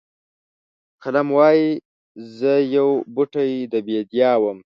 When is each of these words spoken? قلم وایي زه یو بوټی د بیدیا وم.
قلم 1.03 1.27
وایي 1.37 1.67
زه 2.37 2.53
یو 2.75 2.89
بوټی 3.13 3.51
د 3.71 3.73
بیدیا 3.87 4.31
وم. 4.43 4.59